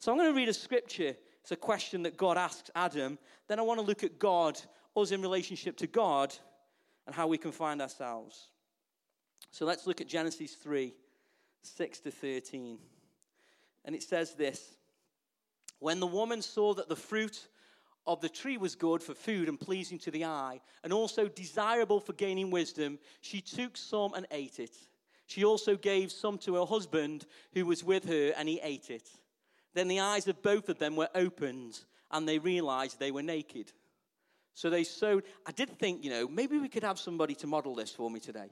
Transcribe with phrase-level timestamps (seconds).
[0.00, 1.14] So I'm going to read a scripture.
[1.42, 3.18] It's a question that God asks Adam.
[3.48, 4.58] Then I want to look at God,
[4.96, 6.34] us in relationship to God,
[7.06, 8.48] and how we can find ourselves.
[9.50, 10.94] So let's look at Genesis 3
[11.62, 12.78] 6 to 13.
[13.84, 14.76] And it says this
[15.80, 17.48] When the woman saw that the fruit
[18.06, 22.00] of the tree was good for food and pleasing to the eye, and also desirable
[22.00, 24.74] for gaining wisdom, she took some and ate it.
[25.26, 29.10] She also gave some to her husband who was with her, and he ate it.
[29.74, 31.78] Then the eyes of both of them were opened,
[32.10, 33.72] and they realized they were naked.
[34.54, 35.24] So they sewed.
[35.46, 38.20] I did think, you know, maybe we could have somebody to model this for me
[38.20, 38.50] today.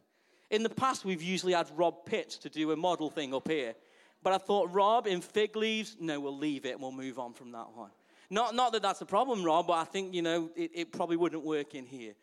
[0.51, 3.74] In the past, we've usually had Rob Pitts to do a model thing up here.
[4.23, 7.35] But I thought, Rob, in fig leaves, no, we'll leave it and we'll move on
[7.35, 7.91] from that one.
[8.30, 11.16] Not, not that that's a problem, Rob, but I think, you know, it, it probably
[11.16, 12.15] wouldn't work in here.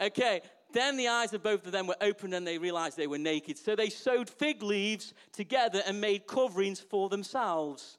[0.00, 0.40] Okay,
[0.72, 3.58] then the eyes of both of them were opened and they realized they were naked.
[3.58, 7.98] So they sewed fig leaves together and made coverings for themselves.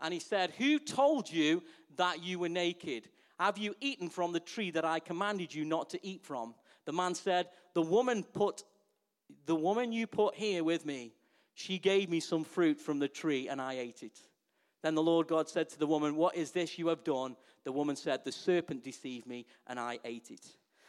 [0.00, 1.62] And he said, Who told you
[1.96, 3.08] that you were naked?
[3.38, 6.54] Have you eaten from the tree that I commanded you not to eat from?
[6.84, 8.64] The man said, The woman put
[9.46, 11.12] the woman you put here with me,
[11.54, 14.18] she gave me some fruit from the tree and I ate it.
[14.82, 17.36] Then the Lord God said to the woman, What is this you have done?
[17.64, 20.46] The woman said, The serpent deceived me and I ate it.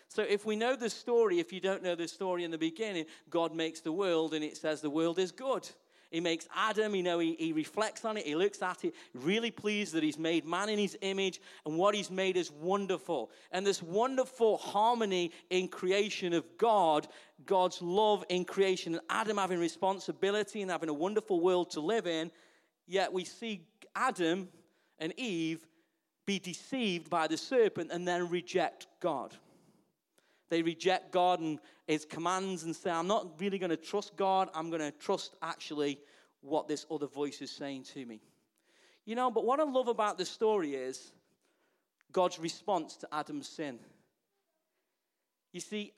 [0.07, 3.05] So if we know the story, if you don't know the story in the beginning,
[3.29, 5.69] God makes the world and it says the world is good.
[6.11, 9.51] He makes Adam, you know, he, he reflects on it, he looks at it, really
[9.51, 13.29] pleased that he's made man in his image, and what he's made is wonderful.
[13.51, 17.07] And this wonderful harmony in creation of God,
[17.45, 22.07] God's love in creation, and Adam having responsibility and having a wonderful world to live
[22.07, 22.31] in,
[22.87, 24.49] yet we see Adam
[24.97, 25.65] and Eve
[26.25, 29.35] be deceived by the serpent and then reject God.
[30.49, 34.49] They reject God and his commands and say, I'm not really going to trust God.
[34.53, 35.99] I'm going to trust actually
[36.41, 38.21] what this other voice is saying to me.
[39.05, 41.11] You know, but what I love about this story is
[42.11, 43.79] God's response to Adam's sin.
[45.51, 45.93] You see,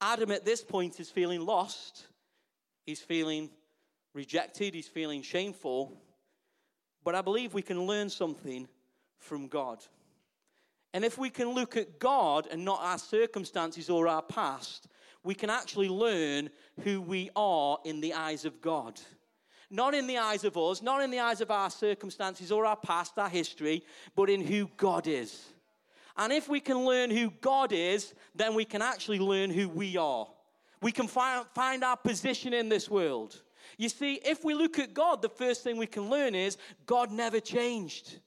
[0.00, 2.06] Adam at this point is feeling lost,
[2.86, 3.50] he's feeling
[4.14, 6.00] rejected, he's feeling shameful.
[7.02, 8.68] But I believe we can learn something
[9.18, 9.84] from God.
[10.94, 14.86] And if we can look at God and not our circumstances or our past,
[15.24, 16.50] we can actually learn
[16.84, 19.00] who we are in the eyes of God.
[19.70, 22.76] Not in the eyes of us, not in the eyes of our circumstances or our
[22.76, 23.82] past, our history,
[24.14, 25.44] but in who God is.
[26.16, 29.96] And if we can learn who God is, then we can actually learn who we
[29.96, 30.28] are.
[30.80, 33.42] We can find, find our position in this world.
[33.78, 36.56] You see, if we look at God, the first thing we can learn is
[36.86, 38.20] God never changed.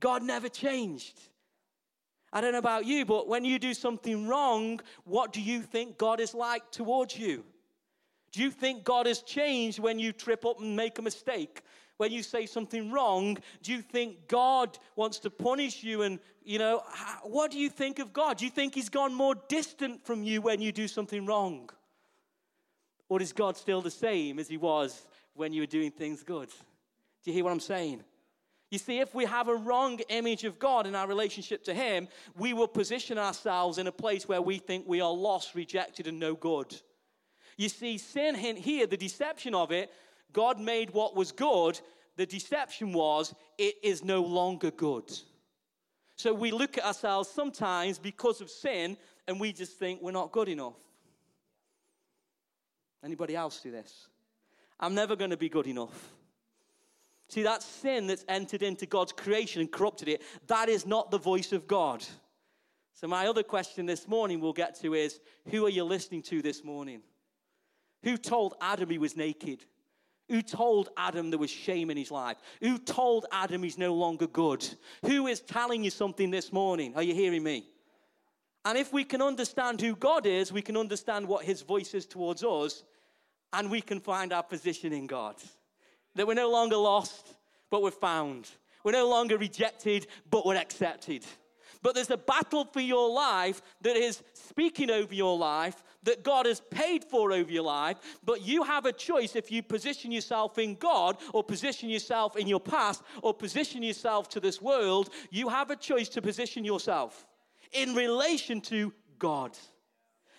[0.00, 1.20] God never changed.
[2.32, 5.96] I don't know about you, but when you do something wrong, what do you think
[5.96, 7.44] God is like towards you?
[8.32, 11.62] Do you think God has changed when you trip up and make a mistake?
[11.96, 16.02] When you say something wrong, do you think God wants to punish you?
[16.02, 16.82] And, you know,
[17.22, 18.36] what do you think of God?
[18.36, 21.70] Do you think He's gone more distant from you when you do something wrong?
[23.08, 26.50] Or is God still the same as He was when you were doing things good?
[26.50, 28.04] Do you hear what I'm saying?
[28.70, 32.08] You see, if we have a wrong image of God in our relationship to Him,
[32.36, 36.18] we will position ourselves in a place where we think we are lost, rejected, and
[36.18, 36.78] no good.
[37.56, 39.90] You see, sin here, the deception of it,
[40.32, 41.80] God made what was good.
[42.16, 45.10] The deception was it is no longer good.
[46.16, 48.96] So we look at ourselves sometimes because of sin
[49.26, 50.74] and we just think we're not good enough.
[53.04, 54.08] Anybody else do this?
[54.80, 56.12] I'm never going to be good enough.
[57.28, 61.18] See, that sin that's entered into God's creation and corrupted it, that is not the
[61.18, 62.04] voice of God.
[62.94, 65.20] So, my other question this morning we'll get to is
[65.50, 67.02] who are you listening to this morning?
[68.02, 69.64] Who told Adam he was naked?
[70.28, 72.36] Who told Adam there was shame in his life?
[72.60, 74.66] Who told Adam he's no longer good?
[75.04, 76.94] Who is telling you something this morning?
[76.96, 77.66] Are you hearing me?
[78.64, 82.04] And if we can understand who God is, we can understand what his voice is
[82.04, 82.84] towards us,
[83.52, 85.36] and we can find our position in God.
[86.18, 87.36] That we're no longer lost,
[87.70, 88.50] but we're found.
[88.82, 91.24] We're no longer rejected, but we're accepted.
[91.80, 96.46] But there's a battle for your life that is speaking over your life, that God
[96.46, 97.98] has paid for over your life.
[98.24, 102.48] But you have a choice if you position yourself in God, or position yourself in
[102.48, 105.10] your past, or position yourself to this world.
[105.30, 107.28] You have a choice to position yourself
[107.70, 109.56] in relation to God.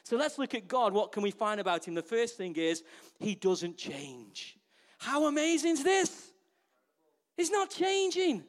[0.04, 0.92] So let's look at God.
[0.92, 1.94] What can we find about him?
[1.94, 2.84] The first thing is
[3.18, 4.59] he doesn't change.
[5.00, 6.32] How amazing is this?
[7.36, 8.44] He's not changing.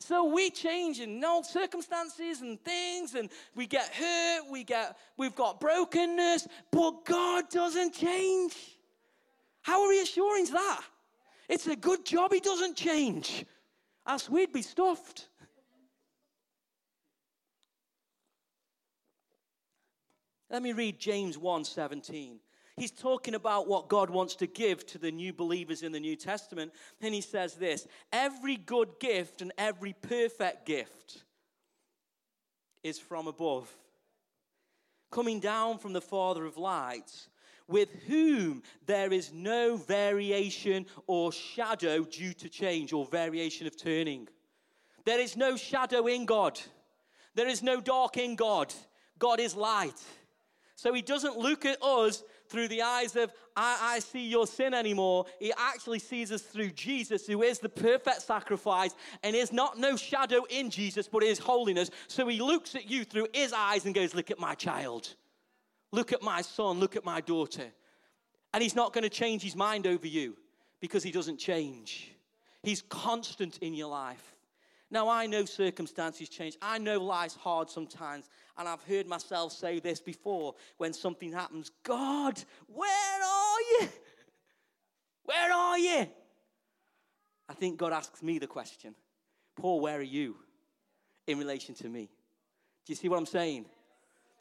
[0.00, 5.34] So we change in all circumstances and things, and we get hurt, we get, we've
[5.34, 8.54] got brokenness, but God doesn't change.
[9.60, 10.82] How reassuring is that?
[11.48, 13.44] It's a good job he doesn't change,
[14.06, 15.28] else we'd be stuffed.
[20.50, 22.38] Let me read James 1:17.
[22.78, 26.16] He's talking about what God wants to give to the new believers in the New
[26.16, 26.72] Testament.
[27.00, 31.24] And he says this Every good gift and every perfect gift
[32.82, 33.72] is from above,
[35.10, 37.28] coming down from the Father of lights,
[37.66, 44.28] with whom there is no variation or shadow due to change or variation of turning.
[45.04, 46.60] There is no shadow in God,
[47.34, 48.72] there is no dark in God.
[49.18, 50.00] God is light.
[50.76, 54.74] So he doesn't look at us through the eyes of, I, I, see your sin
[54.74, 55.26] anymore.
[55.38, 59.96] He actually sees us through Jesus, who is the perfect sacrifice and is not no
[59.96, 61.90] shadow in Jesus, but is holiness.
[62.06, 65.14] So he looks at you through his eyes and goes, Look at my child.
[65.92, 66.80] Look at my son.
[66.80, 67.66] Look at my daughter.
[68.52, 70.36] And he's not going to change his mind over you
[70.80, 72.14] because he doesn't change.
[72.62, 74.37] He's constant in your life.
[74.90, 76.56] Now, I know circumstances change.
[76.62, 78.28] I know life's hard sometimes.
[78.56, 83.88] And I've heard myself say this before when something happens God, where are you?
[85.24, 86.06] Where are you?
[87.48, 88.94] I think God asks me the question
[89.56, 90.36] Paul, where are you
[91.26, 92.08] in relation to me?
[92.86, 93.66] Do you see what I'm saying?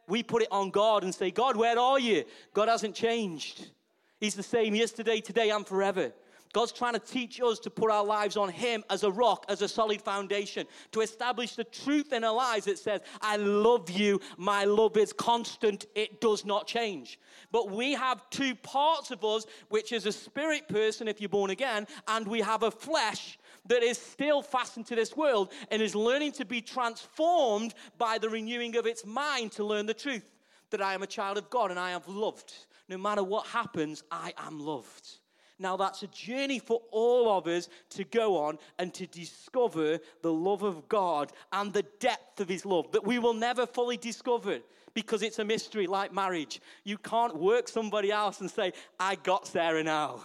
[0.07, 2.23] We put it on God and say, God, where are you?
[2.53, 3.71] God hasn't changed.
[4.19, 6.13] He's the same yesterday, today, and forever.
[6.53, 9.61] God's trying to teach us to put our lives on Him as a rock, as
[9.61, 14.19] a solid foundation, to establish the truth in our lives that says, I love you,
[14.37, 17.19] my love is constant, it does not change.
[17.51, 21.51] But we have two parts of us, which is a spirit person if you're born
[21.51, 25.95] again, and we have a flesh that is still fastened to this world and is
[25.95, 30.25] learning to be transformed by the renewing of its mind to learn the truth
[30.69, 32.53] that I am a child of God and I am loved.
[32.89, 35.19] No matter what happens, I am loved.
[35.59, 40.31] Now, that's a journey for all of us to go on and to discover the
[40.31, 44.59] love of God and the depth of His love that we will never fully discover
[44.93, 46.59] because it's a mystery like marriage.
[46.83, 50.23] You can't work somebody else and say, I got Sarah now.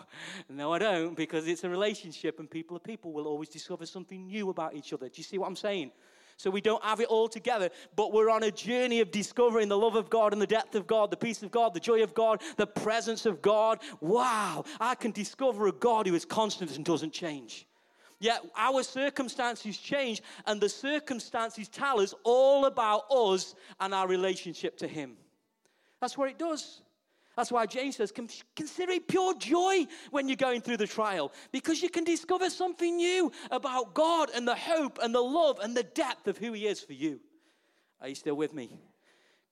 [0.48, 4.26] No, I don't, because it's a relationship and people are people will always discover something
[4.26, 5.08] new about each other.
[5.08, 5.92] Do you see what I'm saying?
[6.36, 9.78] So we don't have it all together, but we're on a journey of discovering the
[9.78, 12.14] love of God and the depth of God, the peace of God, the joy of
[12.14, 13.78] God, the presence of God.
[14.00, 17.66] Wow, I can discover a God who is constant and doesn't change.
[18.18, 24.78] Yet our circumstances change, and the circumstances tell us all about us and our relationship
[24.78, 25.16] to Him.
[26.00, 26.82] That's what it does.
[27.36, 28.12] That's why James says,
[28.56, 32.96] consider it pure joy when you're going through the trial because you can discover something
[32.96, 36.66] new about God and the hope and the love and the depth of who He
[36.66, 37.20] is for you.
[38.00, 38.78] Are you still with me?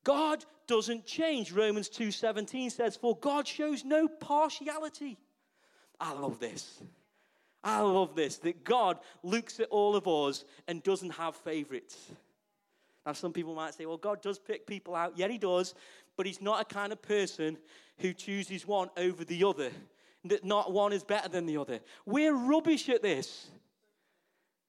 [0.05, 1.53] God doesn't change.
[1.53, 5.19] Romans 2:17 says, "For God shows no partiality."
[5.99, 6.83] I love this.
[7.63, 12.11] I love this that God looks at all of us and doesn't have favorites.
[13.11, 15.15] Now, some people might say, well, God does pick people out.
[15.17, 15.75] Yeah, He does
[16.21, 17.57] but he's not a kind of person
[17.97, 19.71] who chooses one over the other.
[20.27, 21.81] That not one is better than the other.
[22.05, 23.49] We're rubbish at this.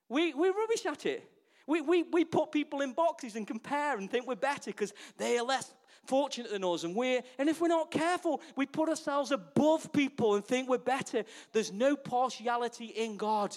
[0.08, 1.30] We, we're rubbish at it.
[1.66, 5.36] We, we, we put people in boxes and compare and think we're better because they
[5.36, 5.74] are less
[6.06, 6.84] fortunate than us.
[6.84, 10.78] And, we're, and if we're not careful, we put ourselves above people and think we're
[10.78, 11.22] better.
[11.52, 13.54] There's no partiality in God.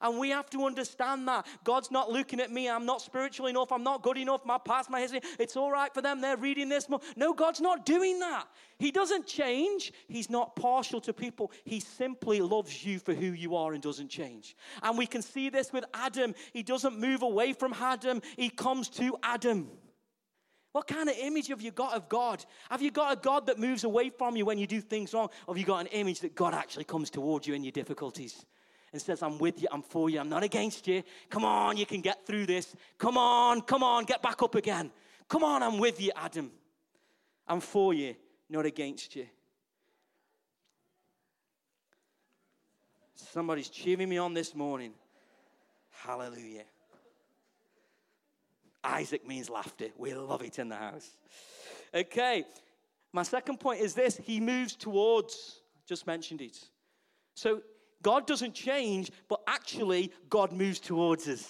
[0.00, 1.46] And we have to understand that.
[1.64, 2.68] God's not looking at me.
[2.68, 3.72] I'm not spiritual enough.
[3.72, 4.44] I'm not good enough.
[4.44, 5.20] My past, my history.
[5.38, 6.20] It's all right for them.
[6.20, 6.88] They're reading this.
[7.16, 8.46] No, God's not doing that.
[8.78, 9.92] He doesn't change.
[10.06, 11.50] He's not partial to people.
[11.64, 14.56] He simply loves you for who you are and doesn't change.
[14.82, 16.34] And we can see this with Adam.
[16.52, 19.68] He doesn't move away from Adam, he comes to Adam.
[20.72, 22.44] What kind of image have you got of God?
[22.70, 25.28] Have you got a God that moves away from you when you do things wrong?
[25.46, 28.44] Or have you got an image that God actually comes towards you in your difficulties?
[28.92, 31.02] And says, I'm with you, I'm for you, I'm not against you.
[31.28, 32.74] Come on, you can get through this.
[32.96, 34.90] Come on, come on, get back up again.
[35.28, 36.50] Come on, I'm with you, Adam.
[37.46, 38.14] I'm for you,
[38.48, 39.26] not against you.
[43.14, 44.92] Somebody's cheering me on this morning.
[45.90, 46.64] Hallelujah.
[48.82, 49.88] Isaac means laughter.
[49.96, 51.10] We love it in the house.
[51.94, 52.44] Okay,
[53.12, 56.58] my second point is this He moves towards, just mentioned it.
[57.34, 57.62] So
[58.02, 61.48] God doesn't change, but actually, God moves towards us.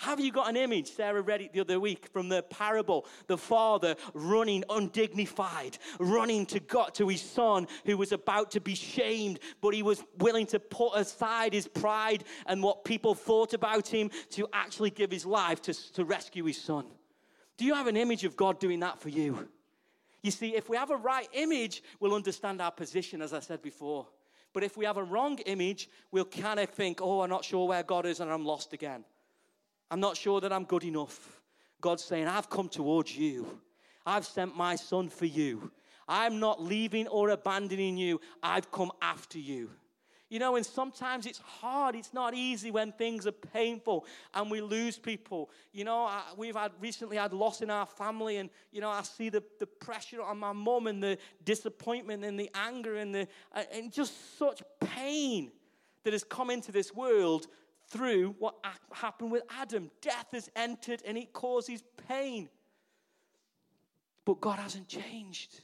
[0.00, 0.90] Have you got an image?
[0.90, 3.04] Sarah read it the other week from the parable.
[3.26, 8.74] The father running undignified, running to God, to his son who was about to be
[8.74, 13.88] shamed, but he was willing to put aside his pride and what people thought about
[13.88, 16.86] him to actually give his life to, to rescue his son.
[17.58, 19.50] Do you have an image of God doing that for you?
[20.22, 23.60] You see, if we have a right image, we'll understand our position, as I said
[23.60, 24.06] before.
[24.52, 27.68] But if we have a wrong image, we'll kind of think, oh, I'm not sure
[27.68, 29.04] where God is and I'm lost again.
[29.90, 31.40] I'm not sure that I'm good enough.
[31.80, 33.60] God's saying, I've come towards you.
[34.04, 35.70] I've sent my son for you.
[36.08, 38.20] I'm not leaving or abandoning you.
[38.42, 39.70] I've come after you.
[40.30, 41.96] You know, and sometimes it's hard.
[41.96, 45.50] It's not easy when things are painful and we lose people.
[45.72, 49.02] You know, I, we've had recently had loss in our family, and you know, I
[49.02, 53.26] see the, the pressure on my mum and the disappointment and the anger and the
[53.52, 55.50] uh, and just such pain
[56.04, 57.48] that has come into this world
[57.88, 58.54] through what
[58.92, 59.90] happened with Adam.
[60.00, 62.48] Death has entered and it causes pain.
[64.24, 65.60] But God hasn't changed.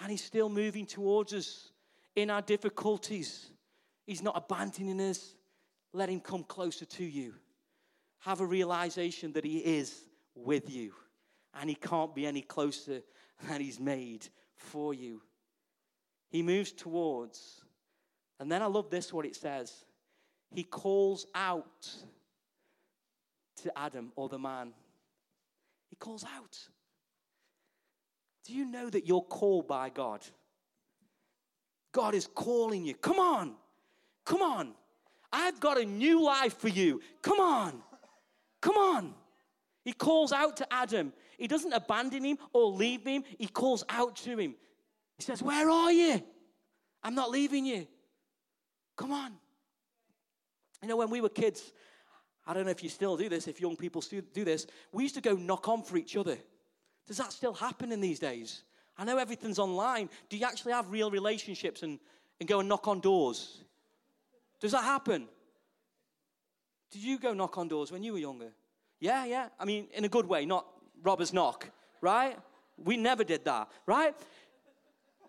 [0.00, 1.70] And He's still moving towards us
[2.14, 3.50] in our difficulties.
[4.06, 5.34] He's not abandoning us.
[5.92, 7.34] Let Him come closer to you.
[8.20, 10.00] Have a realization that He is
[10.34, 10.92] with you.
[11.58, 13.02] And He can't be any closer
[13.48, 15.22] than He's made for you.
[16.30, 17.62] He moves towards.
[18.40, 19.84] And then I love this, what it says
[20.54, 21.88] he calls out
[23.62, 24.72] to Adam or the man.
[25.90, 26.56] He calls out.
[28.46, 30.20] Do you know that you're called by God?
[31.92, 32.94] God is calling you.
[32.94, 33.54] Come on.
[34.24, 34.72] Come on.
[35.32, 37.00] I've got a new life for you.
[37.22, 37.82] Come on.
[38.60, 39.14] Come on.
[39.84, 41.12] He calls out to Adam.
[41.36, 43.24] He doesn't abandon him or leave him.
[43.38, 44.54] He calls out to him.
[45.16, 46.22] He says, Where are you?
[47.02, 47.86] I'm not leaving you.
[48.96, 49.32] Come on.
[50.82, 51.72] You know, when we were kids,
[52.46, 55.02] I don't know if you still do this, if young people still do this, we
[55.02, 56.38] used to go knock on for each other.
[57.06, 58.62] Does that still happen in these days?
[58.96, 60.08] I know everything's online.
[60.28, 61.98] Do you actually have real relationships and,
[62.40, 63.63] and go and knock on doors?
[64.60, 65.28] Does that happen?
[66.90, 68.52] Did you go knock on doors when you were younger?
[69.00, 69.48] Yeah, yeah.
[69.58, 70.66] I mean, in a good way, not
[71.02, 71.70] robber's knock,
[72.00, 72.38] right?
[72.76, 74.14] We never did that, right?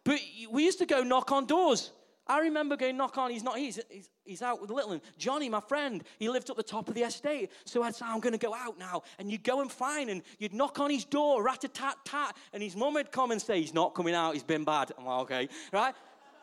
[0.04, 0.20] But
[0.52, 1.92] we used to go knock on doors.
[2.28, 5.02] I remember going knock on, he's not, he's, he's, he's out with the little one.
[5.18, 7.52] Johnny, my friend, he lived up the top of the estate.
[7.66, 9.04] So I'd say, I'm going to go out now.
[9.20, 12.36] And you'd go and find, and you'd knock on his door, rat a tat tat.
[12.52, 14.92] And his mum would come and say, He's not coming out, he's been bad.
[14.98, 15.94] I'm like, Okay, right?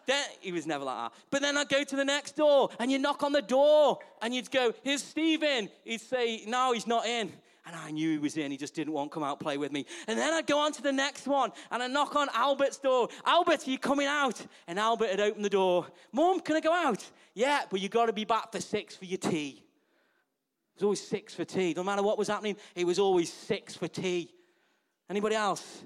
[0.07, 1.19] Then he was never like that.
[1.31, 4.35] But then I'd go to the next door, and you knock on the door, and
[4.35, 5.69] you'd go, Here's Stephen.
[5.85, 7.33] He'd say, No, he's not in.
[7.65, 8.51] And I knew he was in.
[8.51, 9.87] He just didn't want to come out play with me.
[10.09, 13.09] And then I'd go on to the next one and I'd knock on Albert's door.
[13.25, 14.45] Albert, are you coming out?
[14.67, 15.87] And Albert had opened the door.
[16.11, 17.09] Mom, can I go out?
[17.35, 19.63] Yeah, but you got to be back for six for your tea.
[20.75, 21.73] It was always six for tea.
[21.77, 24.31] No matter what was happening, it was always six for tea.
[25.09, 25.85] Anybody else?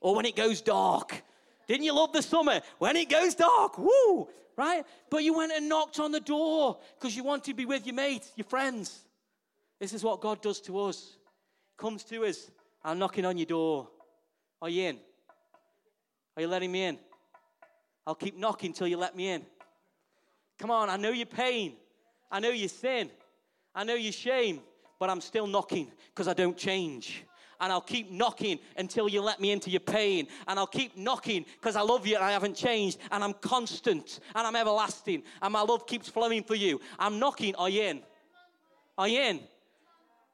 [0.00, 1.22] Or when it goes dark.
[1.68, 2.60] Didn't you love the summer?
[2.78, 4.84] When it goes dark, woo, right?
[5.10, 7.94] But you went and knocked on the door because you wanted to be with your
[7.94, 9.02] mates, your friends.
[9.78, 11.18] This is what God does to us.
[11.76, 12.50] Comes to us.
[12.82, 13.88] I'm knocking on your door.
[14.62, 14.98] Are you in?
[16.36, 16.98] Are you letting me in?
[18.06, 19.44] I'll keep knocking till you let me in.
[20.58, 21.74] Come on, I know your pain.
[22.30, 23.10] I know your sin.
[23.74, 24.60] I know your shame,
[24.98, 27.24] but I'm still knocking because I don't change.
[27.60, 30.28] And I'll keep knocking until you let me into your pain.
[30.46, 32.98] And I'll keep knocking because I love you and I haven't changed.
[33.10, 35.22] And I'm constant and I'm everlasting.
[35.42, 36.80] And my love keeps flowing for you.
[36.98, 37.54] I'm knocking.
[37.56, 38.02] Are you in?
[38.96, 39.40] Are you in?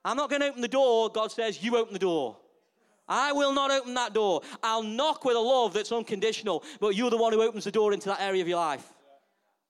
[0.04, 1.10] I'm not going to open the door.
[1.10, 2.36] God says, You open the door.
[3.08, 4.40] I will not open that door.
[4.62, 7.92] I'll knock with a love that's unconditional, but you're the one who opens the door
[7.92, 8.93] into that area of your life.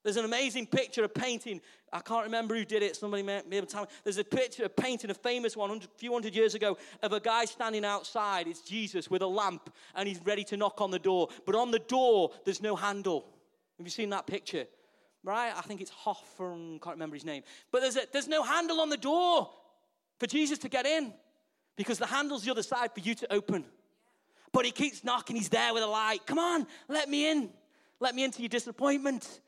[0.04, 1.62] There's an amazing picture, a painting.
[1.90, 2.94] I can't remember who did it.
[2.94, 3.88] Somebody may, to tell me.
[4.04, 7.20] There's a picture, a painting, a famous one, a few hundred years ago, of a
[7.20, 8.46] guy standing outside.
[8.46, 11.28] It's Jesus with a lamp, and he's ready to knock on the door.
[11.46, 13.24] But on the door, there's no handle.
[13.78, 14.66] Have you seen that picture?
[15.22, 15.52] Right?
[15.56, 16.80] I think it's Hoffman.
[16.80, 17.42] Can't remember his name.
[17.72, 19.48] But there's, a, there's no handle on the door
[20.20, 21.14] for Jesus to get in
[21.76, 23.64] because the handle's the other side for you to open.
[24.52, 26.26] But he keeps knocking, he's there with a light.
[26.26, 27.48] Come on, let me in.
[28.00, 29.40] Let me into your disappointment.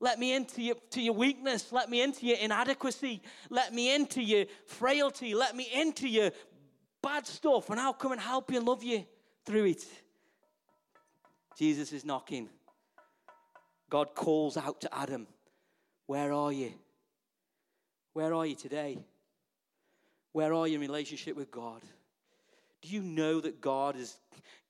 [0.00, 1.72] Let me into your, to your weakness.
[1.72, 3.22] Let me into your inadequacy.
[3.48, 5.34] Let me into your frailty.
[5.34, 6.30] Let me into your
[7.02, 9.04] bad stuff, and I'll come and help you and love you
[9.44, 9.84] through it.
[11.56, 12.48] Jesus is knocking.
[13.90, 15.26] God calls out to Adam,
[16.06, 16.72] Where are you?
[18.14, 18.98] Where are you today?
[20.32, 21.82] Where are you in relationship with God?
[22.82, 24.16] Do you know that God has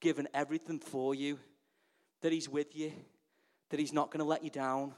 [0.01, 1.39] given everything for you?
[2.21, 2.93] That He's with you?
[3.71, 4.93] That He's not going to let you down?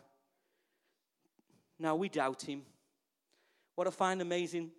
[1.79, 2.63] Now, we doubt Him.
[3.75, 4.71] What I find amazing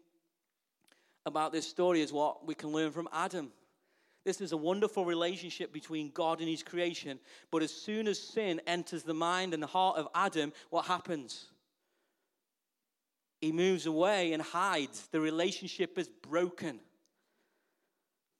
[1.25, 3.51] about this story is what we can learn from Adam.
[4.27, 7.19] This is a wonderful relationship between God and his creation.
[7.49, 11.45] But as soon as sin enters the mind and the heart of Adam, what happens?
[13.39, 15.07] He moves away and hides.
[15.11, 16.79] The relationship is broken.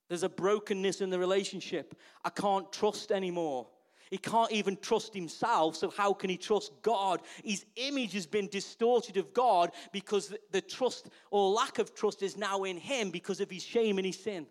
[0.10, 1.98] There's a brokenness in the relationship.
[2.26, 3.68] I can't trust anymore.
[4.10, 7.22] He can't even trust himself, so how can he trust God?
[7.44, 12.38] His image has been distorted of God because the trust or lack of trust is
[12.38, 14.48] now in him because of his shame and his sin.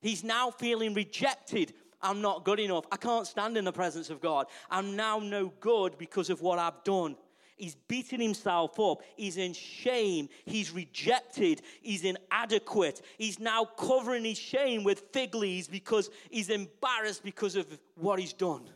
[0.00, 1.72] He's now feeling rejected.
[2.02, 2.84] I'm not good enough.
[2.92, 4.46] I can't stand in the presence of God.
[4.70, 7.16] I'm now no good because of what I've done.
[7.56, 9.00] He's beating himself up.
[9.16, 10.28] He's in shame.
[10.44, 11.62] He's rejected.
[11.80, 13.00] He's inadequate.
[13.16, 18.34] He's now covering his shame with fig leaves because he's embarrassed because of what he's
[18.34, 18.68] done.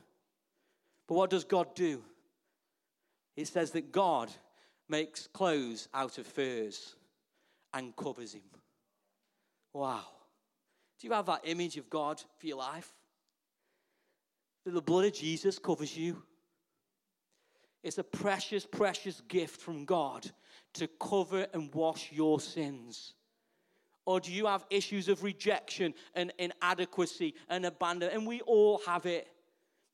[1.07, 2.03] But what does God do?
[3.37, 4.31] It says that God
[4.89, 6.95] makes clothes out of furs
[7.75, 8.43] and covers him.
[9.75, 10.05] Wow.
[10.99, 12.93] Do you have that image of God for your life?
[14.65, 16.23] That the blood of Jesus covers you.
[17.83, 20.31] It's a precious, precious gift from God
[20.75, 23.15] to cover and wash your sins.
[24.05, 28.11] Or do you have issues of rejection and inadequacy and abandon?
[28.11, 29.29] And we all have it.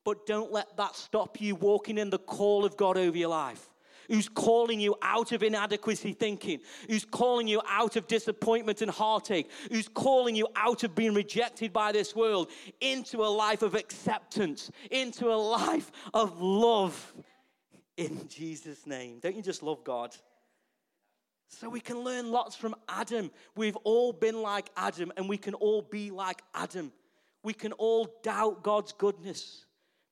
[0.05, 3.69] But don't let that stop you walking in the call of God over your life
[4.09, 9.51] who's calling you out of inadequacy thinking, who's calling you out of disappointment and heartache,
[9.71, 12.51] who's calling you out of being rejected by this world
[12.81, 17.15] into a life of acceptance, into a life of love
[17.97, 19.19] in Jesus' name.
[19.21, 20.15] Don't you just love God?
[21.49, 23.31] So we can learn lots from Adam.
[23.55, 26.93] We've all been like Adam, and we can all be like Adam.
[27.43, 29.65] We can all doubt God's goodness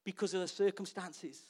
[0.04, 1.40] because of the circumstances.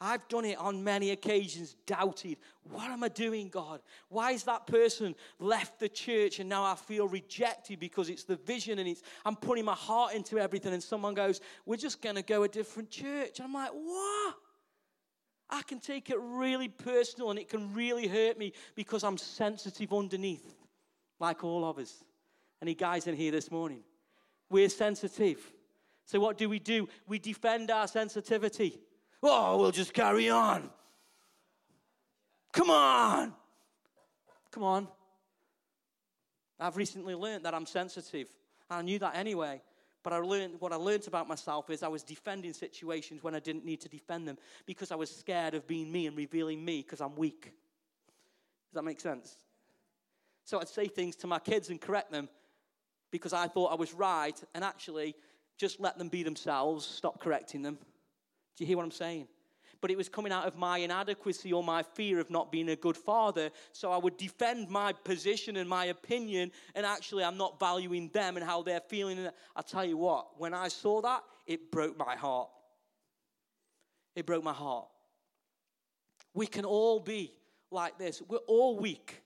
[0.00, 3.80] I've done it on many occasions, doubted, what am I doing, God?
[4.10, 8.36] Why is that person left the church and now I feel rejected because it's the
[8.36, 12.22] vision and it's I'm putting my heart into everything and someone goes, We're just gonna
[12.22, 13.38] go a different church.
[13.38, 14.34] And I'm like, what?
[15.48, 19.92] I can take it really personal and it can really hurt me because I'm sensitive
[19.92, 20.54] underneath,
[21.20, 22.04] like all of us.
[22.60, 23.80] Any guys in here this morning?
[24.50, 25.52] We're sensitive.
[26.04, 26.88] So, what do we do?
[27.06, 28.78] We defend our sensitivity.
[29.22, 30.70] Oh, we'll just carry on.
[32.52, 33.32] Come on.
[34.50, 34.88] Come on.
[36.58, 38.28] I've recently learned that I'm sensitive.
[38.70, 39.60] I knew that anyway.
[40.06, 43.40] But I learned, what I learned about myself is I was defending situations when I
[43.40, 46.82] didn't need to defend them because I was scared of being me and revealing me
[46.82, 47.42] because I'm weak.
[47.42, 49.34] Does that make sense?
[50.44, 52.28] So I'd say things to my kids and correct them
[53.10, 55.16] because I thought I was right and actually
[55.58, 57.74] just let them be themselves, stop correcting them.
[57.74, 59.26] Do you hear what I'm saying?
[59.86, 62.74] But it was coming out of my inadequacy or my fear of not being a
[62.74, 63.50] good father.
[63.70, 68.36] So I would defend my position and my opinion, and actually, I'm not valuing them
[68.36, 69.16] and how they're feeling.
[69.16, 72.48] And I tell you what, when I saw that, it broke my heart.
[74.16, 74.88] It broke my heart.
[76.34, 77.32] We can all be
[77.70, 78.20] like this.
[78.26, 79.22] We're all weak,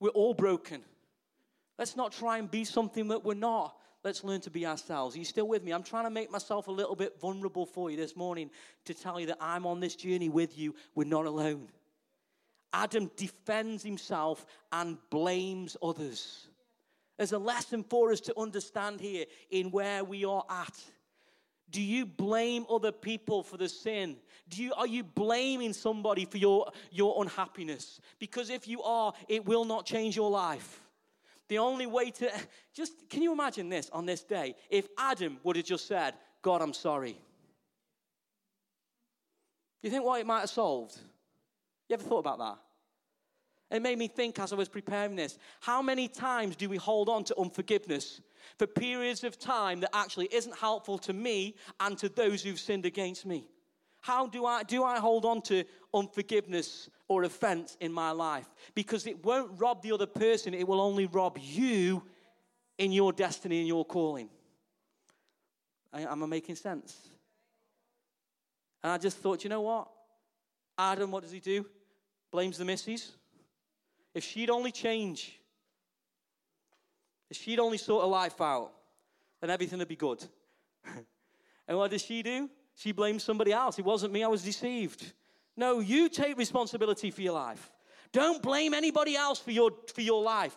[0.00, 0.82] we're all broken.
[1.78, 3.76] Let's not try and be something that we're not.
[4.04, 5.14] Let's learn to be ourselves.
[5.14, 5.72] Are you still with me?
[5.72, 8.50] I'm trying to make myself a little bit vulnerable for you this morning
[8.84, 10.74] to tell you that I'm on this journey with you.
[10.94, 11.68] We're not alone.
[12.72, 16.48] Adam defends himself and blames others.
[17.16, 20.76] There's a lesson for us to understand here in where we are at.
[21.70, 24.16] Do you blame other people for the sin?
[24.48, 28.00] Do you, are you blaming somebody for your, your unhappiness?
[28.18, 30.82] Because if you are, it will not change your life.
[31.48, 32.30] The only way to
[32.74, 34.54] just can you imagine this on this day?
[34.70, 37.18] If Adam would have just said, God, I'm sorry.
[39.82, 40.96] You think what it might have solved?
[41.88, 42.58] You ever thought about that?
[43.76, 47.08] It made me think as I was preparing this how many times do we hold
[47.08, 48.20] on to unforgiveness
[48.58, 52.84] for periods of time that actually isn't helpful to me and to those who've sinned
[52.84, 53.48] against me?
[54.02, 58.48] How do I, do I hold on to unforgiveness or offense in my life?
[58.74, 62.02] Because it won't rob the other person, it will only rob you
[62.78, 64.28] in your destiny and your calling.
[65.94, 66.96] Am I making sense?
[68.82, 69.88] And I just thought, you know what?
[70.76, 71.64] Adam, what does he do?
[72.32, 73.12] Blames the missus.
[74.14, 75.38] If she'd only change,
[77.30, 78.72] if she'd only sort her life out,
[79.40, 80.24] then everything would be good.
[81.68, 82.50] and what does she do?
[82.74, 83.78] She blames somebody else.
[83.78, 85.12] It wasn't me, I was deceived.
[85.56, 87.70] No, you take responsibility for your life.
[88.12, 90.56] Don't blame anybody else for your, for your life.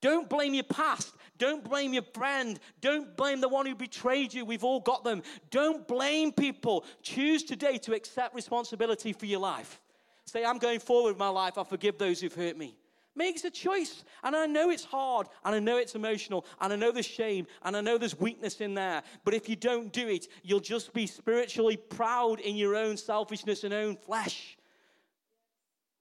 [0.00, 1.14] Don't blame your past.
[1.38, 2.58] Don't blame your friend.
[2.80, 4.44] Don't blame the one who betrayed you.
[4.44, 5.22] We've all got them.
[5.50, 6.84] Don't blame people.
[7.02, 9.80] Choose today to accept responsibility for your life.
[10.24, 11.56] Say, I'm going forward with my life.
[11.56, 12.76] I forgive those who've hurt me.
[13.16, 14.04] Makes a choice.
[14.22, 17.46] And I know it's hard, and I know it's emotional, and I know there's shame,
[17.64, 19.02] and I know there's weakness in there.
[19.24, 23.64] But if you don't do it, you'll just be spiritually proud in your own selfishness
[23.64, 24.58] and own flesh.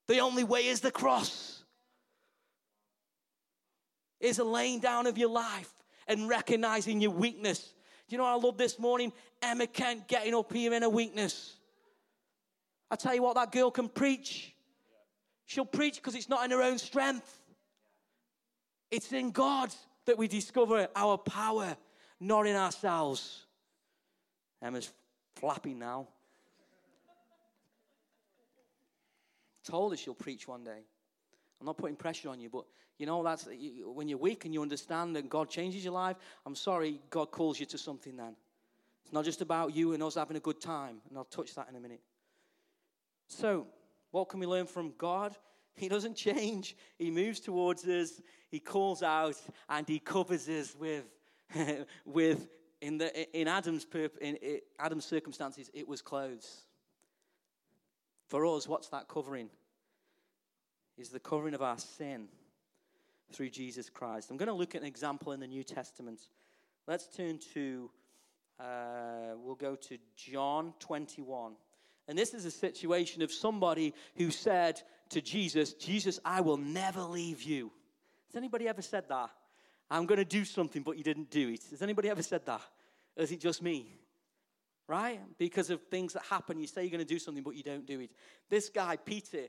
[0.07, 1.63] The only way is the cross
[4.19, 5.71] is a laying down of your life
[6.07, 7.73] and recognizing your weakness.
[8.07, 9.13] Do you know what I love this morning?
[9.41, 11.57] Emma Kent getting up here in her weakness.
[12.91, 14.54] I tell you what, that girl can preach.
[15.45, 17.39] She'll preach because it's not in her own strength.
[18.91, 19.73] It's in God
[20.05, 21.75] that we discover our power,
[22.19, 23.45] not in ourselves.
[24.61, 24.91] Emma's
[25.35, 26.07] flapping now.
[29.63, 30.83] Told her she'll preach one day.
[31.59, 32.65] I'm not putting pressure on you, but
[32.97, 33.47] you know, that's
[33.83, 36.15] when you're weak and you understand that God changes your life.
[36.45, 38.35] I'm sorry, God calls you to something then.
[39.03, 41.67] It's not just about you and us having a good time, and I'll touch that
[41.69, 42.01] in a minute.
[43.27, 43.67] So,
[44.15, 45.35] what can we learn from God?
[45.77, 46.77] He doesn't change.
[46.97, 49.35] He moves towards us, he calls out,
[49.67, 51.03] and he covers us with,
[52.05, 52.47] with
[52.79, 53.85] in, the, in, Adam's,
[54.21, 54.37] in
[54.79, 56.61] Adam's circumstances, it was clothes.
[58.29, 59.49] For us, what's that covering?
[60.97, 62.29] Is the covering of our sin
[63.33, 64.31] through Jesus Christ.
[64.31, 66.21] I'm going to look at an example in the New Testament.
[66.87, 67.91] Let's turn to,
[68.61, 71.55] uh, we'll go to John 21.
[72.07, 77.01] And this is a situation of somebody who said to Jesus, Jesus, I will never
[77.01, 77.71] leave you.
[78.27, 79.31] Has anybody ever said that?
[79.89, 81.63] I'm going to do something, but you didn't do it.
[81.71, 82.61] Has anybody ever said that?
[83.17, 83.93] Or is it just me?
[84.87, 85.19] Right?
[85.37, 87.85] Because of things that happen, you say you're going to do something, but you don't
[87.85, 88.11] do it.
[88.49, 89.47] This guy, Peter,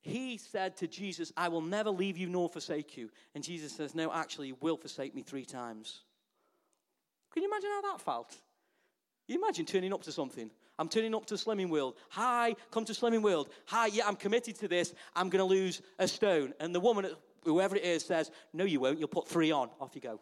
[0.00, 3.10] he said to Jesus, I will never leave you nor forsake you.
[3.34, 6.02] And Jesus says, No, actually, you will forsake me three times.
[7.32, 8.34] Can you imagine how that felt?
[9.26, 10.50] You imagine turning up to something.
[10.78, 11.96] I'm turning up to Slimming World.
[12.10, 13.48] Hi, come to Slimming World.
[13.66, 14.94] Hi, yeah, I'm committed to this.
[15.16, 16.54] I'm going to lose a stone.
[16.60, 17.10] And the woman,
[17.44, 18.98] whoever it is, says, No, you won't.
[18.98, 19.70] You'll put three on.
[19.80, 20.20] Off you go.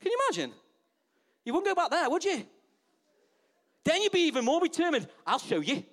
[0.00, 0.52] Can you imagine?
[1.44, 2.44] You wouldn't go back there, would you?
[3.84, 5.06] Then you'd be even more determined.
[5.26, 5.84] I'll show you.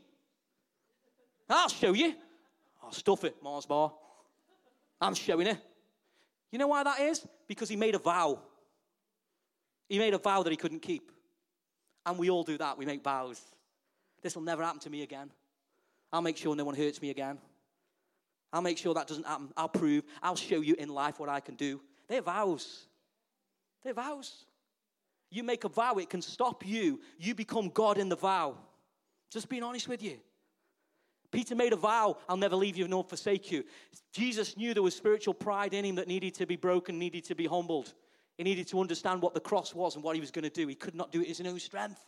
[1.49, 2.15] I'll show you.
[2.81, 3.93] I'll stuff it, Mars bar.
[4.99, 5.57] I'm showing it.
[6.51, 7.25] You know why that is?
[7.47, 8.39] Because he made a vow.
[9.91, 11.11] He made a vow that he couldn't keep.
[12.05, 12.77] And we all do that.
[12.77, 13.41] We make vows.
[14.21, 15.29] This will never happen to me again.
[16.13, 17.37] I'll make sure no one hurts me again.
[18.53, 19.49] I'll make sure that doesn't happen.
[19.57, 20.05] I'll prove.
[20.23, 21.81] I'll show you in life what I can do.
[22.07, 22.85] They're vows.
[23.83, 24.45] They're vows.
[25.29, 27.01] You make a vow, it can stop you.
[27.19, 28.55] You become God in the vow.
[29.29, 30.19] Just being honest with you.
[31.33, 33.65] Peter made a vow, I'll never leave you nor forsake you.
[34.13, 37.35] Jesus knew there was spiritual pride in him that needed to be broken, needed to
[37.35, 37.93] be humbled.
[38.41, 40.65] He needed to understand what the cross was and what he was going to do.
[40.65, 42.03] He could not do it in his own strength.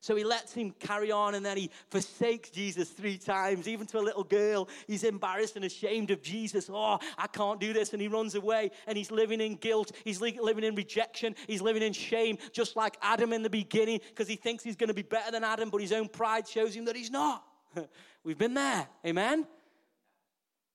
[0.00, 3.98] So he lets him carry on and then he forsakes Jesus three times, even to
[3.98, 4.68] a little girl.
[4.86, 6.68] He's embarrassed and ashamed of Jesus.
[6.70, 7.94] Oh, I can't do this.
[7.94, 9.92] And he runs away and he's living in guilt.
[10.04, 11.34] He's living in rejection.
[11.46, 14.88] He's living in shame, just like Adam in the beginning, because he thinks he's going
[14.88, 17.42] to be better than Adam, but his own pride shows him that he's not.
[18.22, 18.86] We've been there.
[19.06, 19.46] Amen?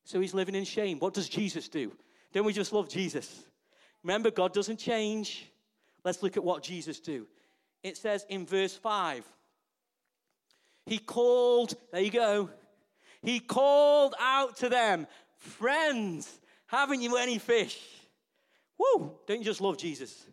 [0.03, 0.97] So he's living in shame.
[0.97, 1.95] What does Jesus do?
[2.33, 3.43] Don't we just love Jesus?
[4.03, 5.49] Remember, God doesn't change.
[6.03, 7.27] Let's look at what Jesus do
[7.83, 9.25] it says in verse 5
[10.85, 12.49] He called, there you go,
[13.21, 15.07] He called out to them,
[15.37, 17.79] Friends, haven't you any fish?
[18.77, 19.13] Woo!
[19.25, 20.25] Don't you just love Jesus?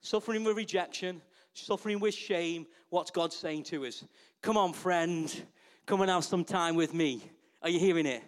[0.00, 1.22] Suffering with rejection,
[1.54, 2.66] suffering with shame.
[2.90, 4.04] What's God saying to us?
[4.42, 5.34] Come on, friend,
[5.86, 7.22] come and have some time with me.
[7.62, 8.22] Are you hearing it?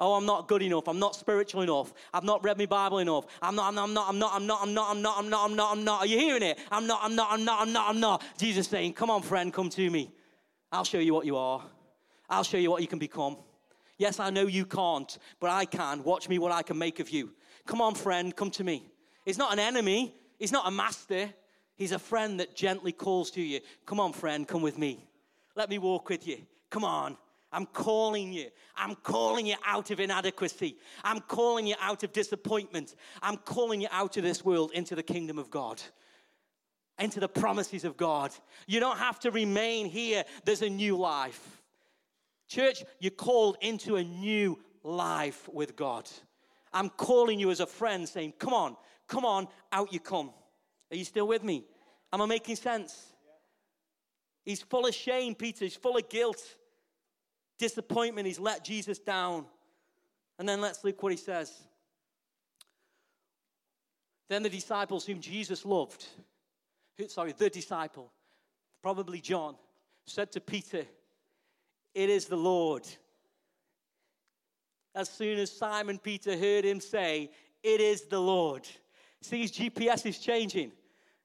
[0.00, 0.86] Oh, I'm not good enough.
[0.86, 1.92] I'm not spiritual enough.
[2.14, 3.26] I've not read my Bible enough.
[3.42, 5.56] I'm not, I'm not, I'm not, I'm not, I'm not, I'm not, I'm not, I'm
[5.56, 6.00] not, I'm not.
[6.00, 6.58] Are you hearing it?
[6.70, 8.22] I'm not, I'm not, I'm not, I'm not, I'm not.
[8.38, 10.12] Jesus saying, Come on, friend, come to me.
[10.70, 11.62] I'll show you what you are.
[12.30, 13.38] I'll show you what you can become.
[13.96, 16.04] Yes, I know you can't, but I can.
[16.04, 17.32] Watch me what I can make of you.
[17.66, 18.86] Come on, friend, come to me.
[19.24, 21.30] He's not an enemy, he's not a master.
[21.78, 23.60] He's a friend that gently calls to you.
[23.86, 25.06] Come on, friend, come with me.
[25.54, 26.38] Let me walk with you.
[26.70, 27.16] Come on.
[27.50, 28.50] I'm calling you.
[28.76, 30.76] I'm calling you out of inadequacy.
[31.02, 32.94] I'm calling you out of disappointment.
[33.22, 35.80] I'm calling you out of this world into the kingdom of God,
[36.98, 38.32] into the promises of God.
[38.66, 41.62] You don't have to remain here, there's a new life.
[42.48, 46.08] Church, you're called into a new life with God.
[46.72, 50.30] I'm calling you as a friend, saying, Come on, come on, out you come.
[50.90, 51.64] Are you still with me?
[52.12, 53.06] Am I making sense?
[54.44, 55.66] He's full of shame, Peter.
[55.66, 56.42] He's full of guilt,
[57.58, 58.26] disappointment.
[58.26, 59.46] He's let Jesus down.
[60.38, 61.52] And then let's look what he says.
[64.28, 66.06] Then the disciples whom Jesus loved,
[67.08, 68.12] sorry, the disciple,
[68.82, 69.56] probably John,
[70.06, 70.84] said to Peter,
[71.94, 72.86] It is the Lord.
[74.94, 77.30] As soon as Simon Peter heard him say,
[77.62, 78.66] It is the Lord.
[79.22, 80.72] See, his GPS is changing.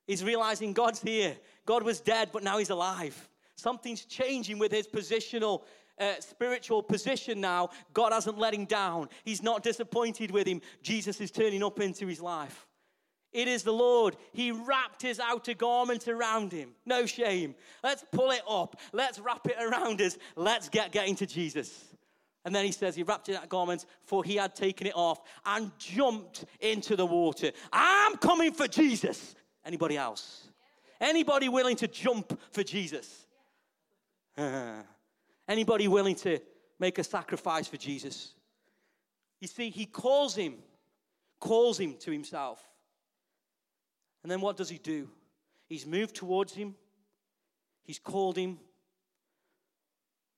[0.07, 1.35] He's realizing God's here.
[1.65, 3.29] God was dead, but now he's alive.
[3.55, 5.63] Something's changing with his positional,
[5.99, 7.69] uh, spiritual position now.
[7.93, 9.09] God hasn't let him down.
[9.23, 10.61] He's not disappointed with him.
[10.81, 12.67] Jesus is turning up into his life.
[13.31, 14.15] It is the Lord.
[14.31, 16.69] He wrapped his outer garment around him.
[16.85, 17.55] No shame.
[17.83, 18.79] Let's pull it up.
[18.91, 20.17] Let's wrap it around us.
[20.35, 21.85] Let's get getting to Jesus.
[22.45, 25.21] And then he says he wrapped in that garment, for he had taken it off
[25.45, 27.51] and jumped into the water.
[27.71, 29.35] I'm coming for Jesus.
[29.65, 30.49] Anybody else?
[30.99, 33.25] Anybody willing to jump for Jesus?
[35.47, 36.39] Anybody willing to
[36.79, 38.33] make a sacrifice for Jesus?
[39.39, 40.55] You see, he calls him,
[41.39, 42.61] calls him to himself.
[44.23, 45.09] And then what does he do?
[45.67, 46.75] He's moved towards him,
[47.83, 48.59] he's called him.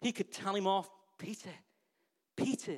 [0.02, 1.50] He could tell him off, Peter,
[2.36, 2.78] Peter,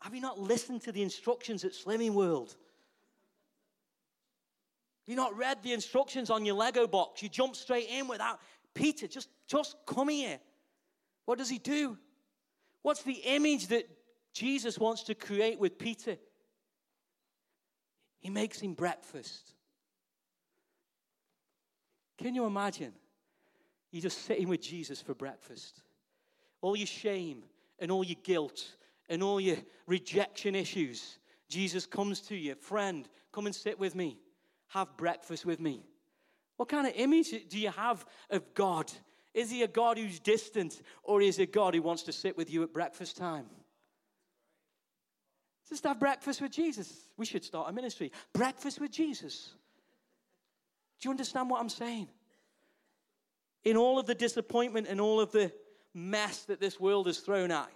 [0.00, 2.56] have you not listened to the instructions at Slimming World?
[5.06, 7.22] You not read the instructions on your Lego box.
[7.22, 8.40] You jump straight in without
[8.74, 10.38] Peter, just, just come here.
[11.24, 11.98] What does he do?
[12.82, 13.88] What's the image that
[14.32, 16.16] Jesus wants to create with Peter?
[18.18, 19.52] He makes him breakfast.
[22.18, 22.92] Can you imagine?
[23.90, 25.82] You're just sitting with Jesus for breakfast.
[26.60, 27.44] All your shame
[27.78, 28.76] and all your guilt
[29.08, 29.56] and all your
[29.86, 31.18] rejection issues.
[31.48, 34.18] Jesus comes to you, friend, come and sit with me.
[34.68, 35.84] Have breakfast with me.
[36.56, 38.90] What kind of image do you have of God?
[39.34, 42.36] Is he a God who's distant, or is he a God who wants to sit
[42.36, 43.46] with you at breakfast time?
[45.68, 47.08] Just have breakfast with Jesus.
[47.16, 48.12] We should start a ministry.
[48.34, 49.54] Breakfast with Jesus.
[51.00, 52.08] Do you understand what I'm saying?
[53.64, 55.50] In all of the disappointment and all of the
[55.94, 57.70] mess that this world has thrown at,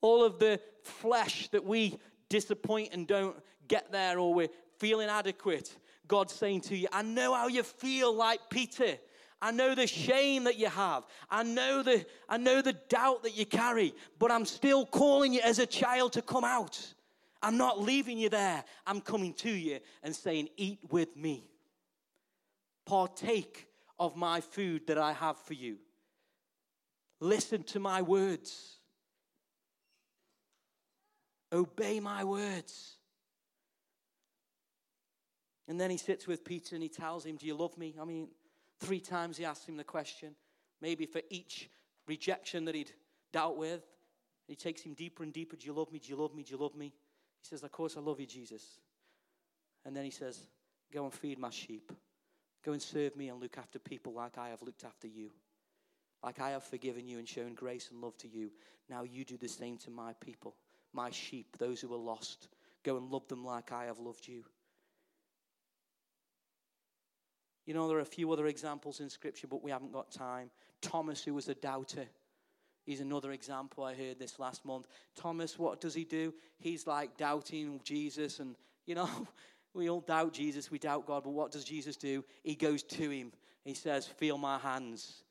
[0.00, 5.76] all of the flesh that we disappoint and don't get there or we're feeling adequate,
[6.06, 8.98] God's saying to you, I know how you feel like Peter.
[9.40, 11.04] I know the shame that you have.
[11.30, 15.40] I know the, I know the doubt that you carry, but I'm still calling you
[15.44, 16.80] as a child to come out.
[17.42, 18.64] I'm not leaving you there.
[18.86, 21.48] I'm coming to you and saying, Eat with me.
[22.86, 23.68] Partake
[23.98, 25.76] of my food that I have for you.
[27.20, 28.76] Listen to my words.
[31.52, 32.96] Obey my words.
[35.68, 37.94] And then he sits with Peter and he tells him, Do you love me?
[38.00, 38.28] I mean,
[38.80, 40.34] three times he asks him the question,
[40.80, 41.70] maybe for each
[42.06, 42.92] rejection that he'd
[43.32, 43.82] dealt with.
[44.46, 45.56] He takes him deeper and deeper.
[45.56, 45.98] Do you love me?
[45.98, 46.42] Do you love me?
[46.42, 46.92] Do you love me?
[47.42, 48.62] He says, Of course I love you, Jesus.
[49.84, 50.40] And then he says,
[50.92, 51.92] Go and feed my sheep.
[52.64, 55.30] Go and serve me and look after people like I have looked after you.
[56.22, 58.50] Like I have forgiven you and shown grace and love to you.
[58.88, 60.56] Now you do the same to my people,
[60.92, 62.48] my sheep, those who are lost.
[62.84, 64.44] Go and love them like I have loved you.
[67.66, 70.50] You know, there are a few other examples in Scripture, but we haven't got time.
[70.80, 72.06] Thomas, who was a doubter,
[72.84, 74.86] He's another example I heard this last month.
[75.16, 76.32] Thomas, what does he do?
[76.60, 78.54] He's like doubting Jesus, and
[78.86, 79.10] you know,
[79.76, 82.24] We all doubt Jesus, we doubt God, but what does Jesus do?
[82.42, 83.30] He goes to him.
[83.62, 85.22] He says, Feel my hands.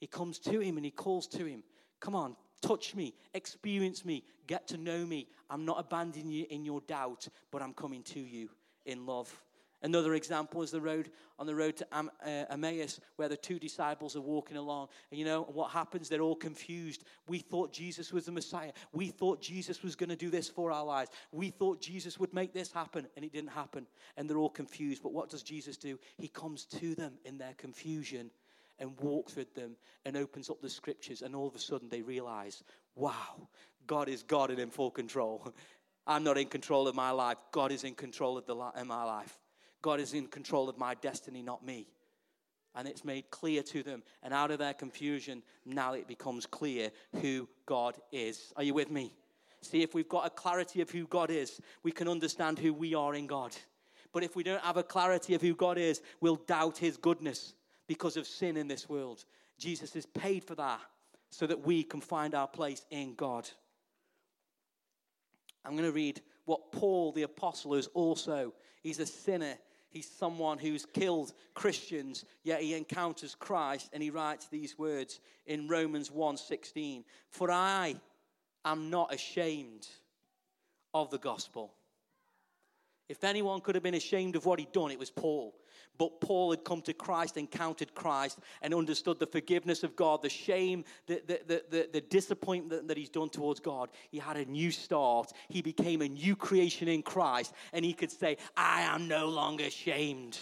[0.00, 1.62] He comes to him and he calls to him,
[2.00, 5.28] Come on, touch me, experience me, get to know me.
[5.48, 8.48] I'm not abandoning you in your doubt, but I'm coming to you
[8.84, 9.32] in love.
[9.82, 13.58] Another example is the road on the road to Am, uh, Emmaus, where the two
[13.58, 14.88] disciples are walking along.
[15.10, 16.08] And you know what happens?
[16.08, 17.04] They're all confused.
[17.26, 18.72] We thought Jesus was the Messiah.
[18.92, 21.10] We thought Jesus was going to do this for our lives.
[21.32, 23.88] We thought Jesus would make this happen, and it didn't happen.
[24.16, 25.02] And they're all confused.
[25.02, 25.98] But what does Jesus do?
[26.16, 28.30] He comes to them in their confusion
[28.78, 31.22] and walks with them and opens up the scriptures.
[31.22, 32.62] And all of a sudden, they realize,
[32.94, 33.48] wow,
[33.88, 35.52] God is God and in full control.
[36.06, 37.38] I'm not in control of my life.
[37.50, 39.41] God is in control of the li- in my life.
[39.82, 41.88] God is in control of my destiny, not me.
[42.74, 44.02] And it's made clear to them.
[44.22, 46.90] And out of their confusion, now it becomes clear
[47.20, 48.52] who God is.
[48.56, 49.12] Are you with me?
[49.60, 52.94] See, if we've got a clarity of who God is, we can understand who we
[52.94, 53.54] are in God.
[54.12, 57.54] But if we don't have a clarity of who God is, we'll doubt his goodness
[57.86, 59.24] because of sin in this world.
[59.58, 60.80] Jesus has paid for that
[61.30, 63.48] so that we can find our place in God.
[65.64, 68.52] I'm going to read what Paul the apostle is also.
[68.82, 69.54] He's a sinner
[69.92, 75.68] He's someone who's killed Christians, yet he encounters Christ and he writes these words in
[75.68, 77.04] Romans 1:16.
[77.28, 78.00] For I
[78.64, 79.86] am not ashamed
[80.94, 81.74] of the gospel.
[83.10, 85.54] If anyone could have been ashamed of what he'd done, it was Paul.
[85.98, 90.28] But Paul had come to Christ, encountered Christ, and understood the forgiveness of God, the
[90.28, 93.90] shame, the, the, the, the, the disappointment that he's done towards God.
[94.10, 95.32] He had a new start.
[95.48, 99.64] He became a new creation in Christ, and he could say, I am no longer
[99.64, 100.38] ashamed.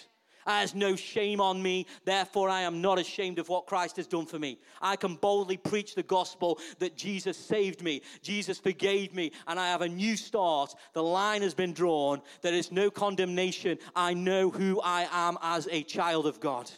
[0.50, 4.26] There's no shame on me, therefore I am not ashamed of what Christ has done
[4.26, 4.58] for me.
[4.82, 9.68] I can boldly preach the gospel that Jesus saved me, Jesus forgave me, and I
[9.68, 10.74] have a new start.
[10.92, 12.20] The line has been drawn.
[12.42, 13.78] There is no condemnation.
[13.94, 16.68] I know who I am as a child of God.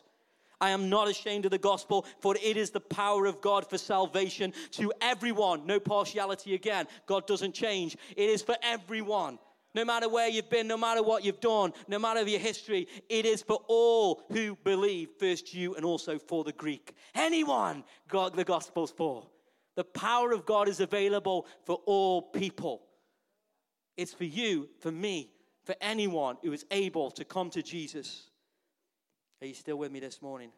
[0.61, 3.79] I am not ashamed of the gospel, for it is the power of God for
[3.79, 5.67] salvation to everyone.
[5.67, 6.87] No partiality again.
[7.07, 7.97] God doesn't change.
[8.17, 9.39] It is for everyone
[9.75, 13.25] no matter where you've been, no matter what you've done, no matter your history, it
[13.25, 16.95] is for all who believe, first you and also for the Greek.
[17.15, 19.27] Anyone God the gospel's for.
[19.75, 22.83] The power of God is available for all people.
[23.97, 25.31] It's for you, for me,
[25.65, 28.29] for anyone who is able to come to Jesus.
[29.41, 30.51] Are you still with me this morning?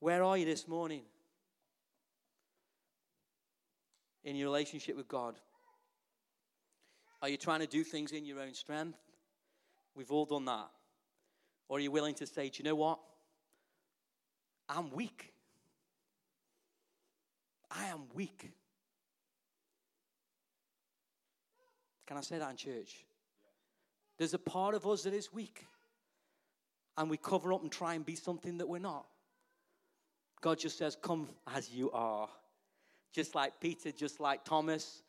[0.00, 1.02] Where are you this morning?
[4.24, 5.36] In your relationship with God.
[7.22, 8.98] Are you trying to do things in your own strength?
[9.94, 10.68] We've all done that.
[11.68, 12.98] Or are you willing to say, do you know what?
[14.68, 15.32] I'm weak.
[17.70, 18.50] I am weak.
[22.06, 23.04] Can I say that in church?
[24.18, 25.64] There's a part of us that is weak.
[26.98, 29.06] And we cover up and try and be something that we're not.
[30.40, 32.28] God just says, Come as you are.
[33.12, 35.02] Just like Peter, just like Thomas,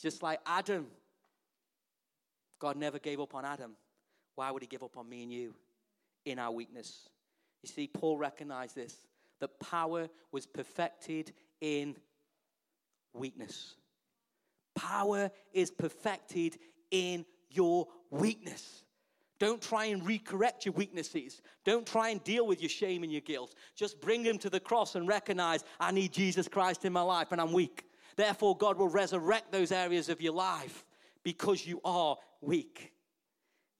[0.00, 0.86] just like Adam.
[2.62, 3.72] God never gave up on Adam.
[4.36, 5.52] Why would he give up on me and you
[6.24, 7.08] in our weakness?
[7.64, 8.94] You see, Paul recognized this
[9.40, 11.96] that power was perfected in
[13.14, 13.74] weakness.
[14.76, 16.56] Power is perfected
[16.92, 18.84] in your weakness.
[19.40, 21.42] Don't try and recorrect your weaknesses.
[21.64, 23.56] Don't try and deal with your shame and your guilt.
[23.74, 27.32] Just bring them to the cross and recognize I need Jesus Christ in my life
[27.32, 27.86] and I'm weak.
[28.14, 30.84] Therefore, God will resurrect those areas of your life
[31.22, 32.92] because you are weak.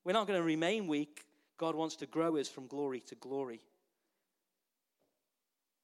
[0.05, 1.25] We're not going to remain weak.
[1.59, 3.61] God wants to grow us from glory to glory.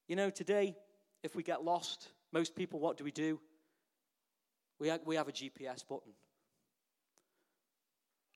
[0.08, 0.74] You know, today,
[1.22, 3.38] if we get lost, most people, what do we do?
[4.80, 6.12] We have, we have a GPS button.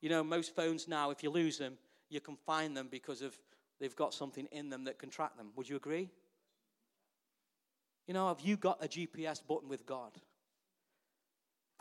[0.00, 1.78] You know, most phones now, if you lose them,
[2.10, 3.38] you can find them because of
[3.80, 5.52] they've got something in them that can track them.
[5.56, 6.10] Would you agree?
[8.06, 10.12] You know, have you got a GPS button with God?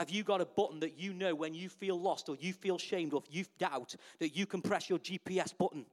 [0.02, 2.80] Have you got a button that you know when you feel lost or you feel
[2.80, 5.86] shamed or you doubt that you can press your GPS button?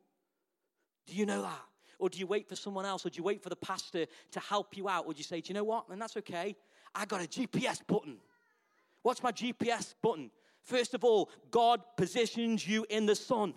[1.07, 1.61] Do you know that?
[1.99, 3.05] Or do you wait for someone else?
[3.05, 5.05] Or do you wait for the pastor to help you out?
[5.05, 5.91] Or do you say, do you know what?
[5.91, 6.57] And that's okay.
[6.95, 8.17] I got a GPS button.
[9.03, 10.31] What's my GPS button?
[10.63, 13.53] First of all, God positions you in the Son.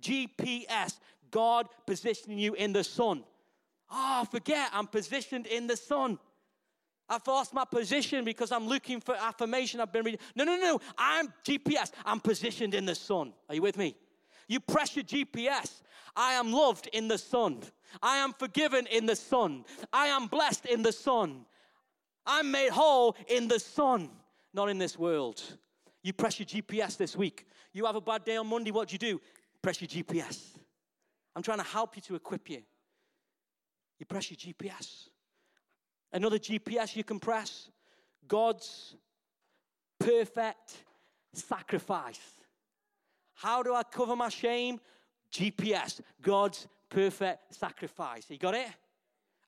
[0.00, 1.00] GPS,
[1.32, 3.24] God positioning you in the Son.
[3.90, 6.20] Oh, forget, I'm positioned in the Son.
[7.12, 9.80] I've lost my position because I'm looking for affirmation.
[9.80, 10.20] I've been reading.
[10.34, 10.80] No, no, no.
[10.96, 11.92] I'm GPS.
[12.06, 13.34] I'm positioned in the Son.
[13.48, 13.94] Are you with me?
[14.48, 15.82] You press your GPS.
[16.16, 17.60] I am loved in the Son.
[18.02, 19.64] I am forgiven in the Son.
[19.92, 21.44] I am blessed in the Son.
[22.24, 24.08] I'm made whole in the Son,
[24.54, 25.42] not in this world.
[26.02, 27.46] You press your GPS this week.
[27.72, 29.20] You have a bad day on Monday, what do you do?
[29.60, 30.58] Press your GPS.
[31.36, 32.62] I'm trying to help you to equip you.
[33.98, 35.08] You press your GPS.
[36.12, 37.70] Another GPS you can press
[38.28, 38.96] God's
[39.98, 40.76] perfect
[41.32, 42.20] sacrifice.
[43.34, 44.80] How do I cover my shame?
[45.32, 48.26] GPS, God's perfect sacrifice.
[48.28, 48.68] You got it?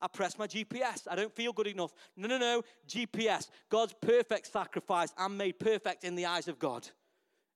[0.01, 1.07] I press my GPS.
[1.11, 1.93] I don't feel good enough.
[2.17, 2.63] No, no, no.
[2.89, 5.13] GPS, God's perfect sacrifice.
[5.17, 6.89] I'm made perfect in the eyes of God.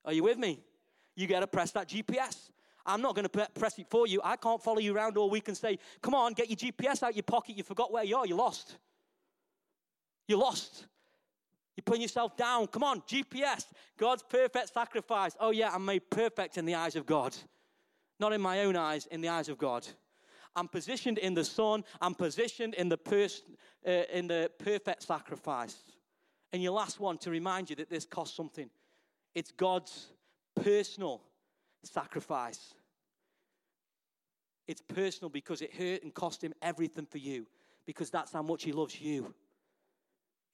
[0.04, 0.60] Are you with me?
[1.16, 2.50] You got to press that GPS.
[2.86, 4.20] I'm not going to press it for you.
[4.24, 7.10] I can't follow you around all week and say, come on, get your GPS out
[7.10, 7.56] of your pocket.
[7.56, 8.26] You forgot where you are.
[8.26, 8.78] You're lost.
[10.28, 10.86] You're lost.
[11.76, 12.66] You're putting yourself down.
[12.68, 13.64] Come on, GPS,
[13.96, 15.34] God's perfect sacrifice.
[15.40, 17.34] Oh, yeah, I'm made perfect in the eyes of God.
[18.20, 19.86] Not in my own eyes, in the eyes of God.
[20.54, 21.84] I'm positioned in the Son.
[22.00, 23.42] I'm positioned in the, pers-
[23.86, 25.76] uh, in the perfect sacrifice.
[26.52, 28.70] And your last one to remind you that this costs something
[29.34, 30.08] it's God's
[30.56, 31.22] personal
[31.84, 32.74] sacrifice.
[34.66, 37.46] It's personal because it hurt and cost him everything for you,
[37.86, 39.32] because that's how much he loves you.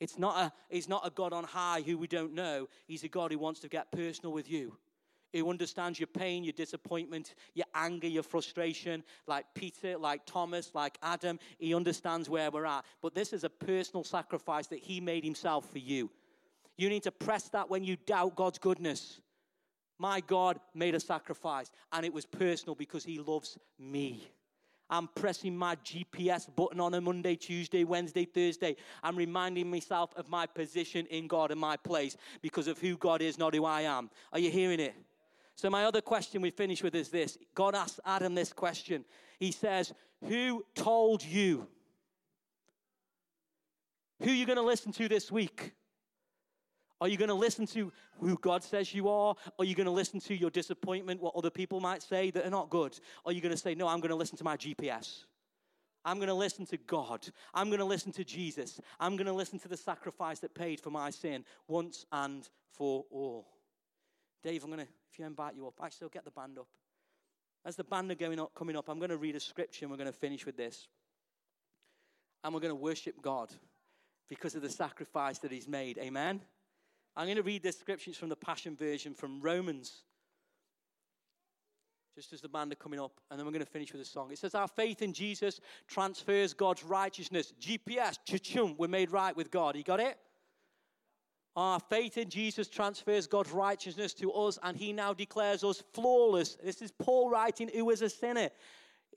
[0.00, 2.68] It's not a, he's not a God on high who we don't know.
[2.86, 4.76] He's a God who wants to get personal with you.
[5.34, 10.96] who understands your pain, your disappointment, your anger, your frustration, like Peter, like Thomas, like
[11.02, 11.38] Adam.
[11.58, 12.84] He understands where we're at.
[13.02, 16.10] But this is a personal sacrifice that he made himself for you.
[16.76, 19.20] You need to press that when you doubt God's goodness.
[19.98, 24.28] My God made a sacrifice, and it was personal because he loves me.
[24.94, 28.76] I'm pressing my GPS button on a Monday, Tuesday, Wednesday, Thursday.
[29.02, 33.20] I'm reminding myself of my position in God and my place because of who God
[33.20, 34.08] is, not who I am.
[34.32, 34.94] Are you hearing it?
[35.56, 39.04] So, my other question we finish with is this God asked Adam this question.
[39.40, 39.92] He says,
[40.28, 41.66] Who told you?
[44.22, 45.72] Who are you going to listen to this week?
[47.00, 49.34] Are you going to listen to who God says you are?
[49.58, 52.50] Are you going to listen to your disappointment, what other people might say that are
[52.50, 52.98] not good?
[53.26, 55.24] Are you going to say, No, I'm going to listen to my GPS?
[56.04, 57.26] I'm going to listen to God.
[57.54, 58.80] I'm going to listen to Jesus.
[59.00, 63.04] I'm going to listen to the sacrifice that paid for my sin once and for
[63.10, 63.46] all.
[64.42, 66.66] Dave, I'm going to, if you invite you up, actually, I'll get the band up.
[67.64, 69.90] As the band are going up, coming up, I'm going to read a scripture and
[69.90, 70.88] we're going to finish with this.
[72.42, 73.50] And we're going to worship God
[74.28, 75.96] because of the sacrifice that He's made.
[75.96, 76.42] Amen?
[77.16, 78.10] I'm going to read this scripture.
[78.10, 80.02] It's from the Passion Version from Romans.
[82.16, 84.04] Just as the band are coming up, and then we're going to finish with a
[84.04, 84.30] song.
[84.30, 87.52] It says, Our faith in Jesus transfers God's righteousness.
[87.60, 89.76] GPS, chum, we're made right with God.
[89.76, 90.16] You got it?
[91.56, 96.56] Our faith in Jesus transfers God's righteousness to us, and He now declares us flawless.
[96.62, 98.50] This is Paul writing, who is a sinner.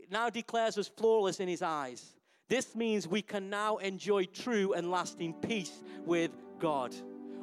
[0.10, 2.16] Now declares us flawless in His eyes.
[2.48, 6.95] This means we can now enjoy true and lasting peace with God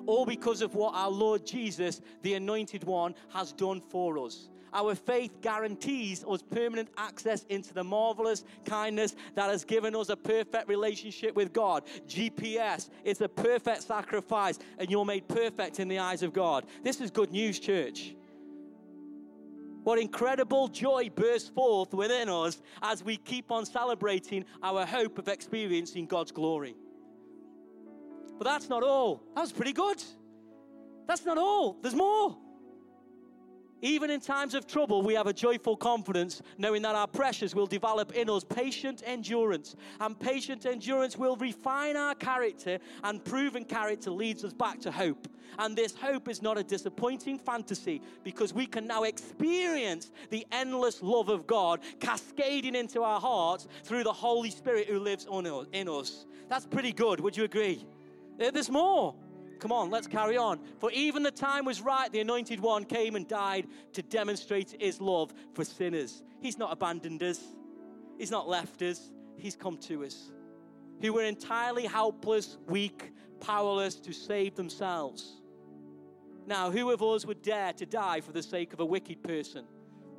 [0.07, 4.49] all because of what our Lord Jesus, the Anointed One, has done for us.
[4.75, 10.17] Our faith guarantees us permanent access into the marvelous kindness that has given us a
[10.17, 11.85] perfect relationship with God.
[12.09, 16.67] GPS, it's a perfect sacrifice, and you're made perfect in the eyes of God.
[16.83, 18.17] This is good news, church.
[19.85, 25.29] What incredible joy bursts forth within us as we keep on celebrating our hope of
[25.29, 26.75] experiencing God's glory.
[28.39, 29.23] But that's not all.
[29.35, 30.03] That was pretty good.
[31.07, 31.77] That's not all.
[31.81, 32.37] There's more.
[33.85, 37.67] Even in times of trouble, we have a joyful confidence knowing that our pressures will
[37.67, 39.77] develop in us patient endurance.
[40.01, 45.29] And patient endurance will refine our character, and proven character leads us back to hope.
[45.59, 51.03] And this hope is not a disappointing fantasy because we can now experience the endless
[51.03, 55.27] love of God cascading into our hearts through the Holy Spirit who lives
[55.73, 56.25] in us.
[56.49, 57.21] That's pretty good.
[57.21, 57.85] Would you agree?
[58.41, 59.15] Uh, there's more.
[59.59, 60.61] Come on, let's carry on.
[60.79, 65.01] For even the time was right, the anointed one came and died to demonstrate his
[65.01, 66.23] love for sinners.
[66.41, 67.41] He's not abandoned us,
[68.19, 70.33] he's not left us, he's come to us.
[71.01, 75.41] Who were entirely helpless, weak, powerless to save themselves.
[76.47, 79.65] Now, who of us would dare to die for the sake of a wicked person?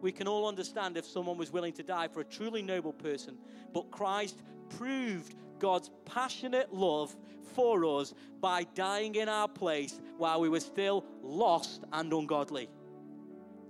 [0.02, 3.38] We can all understand if someone was willing to die for a truly noble person,
[3.74, 7.16] but Christ proved God's passionate love
[7.54, 12.70] for us by dying in our place while we were still lost and ungodly.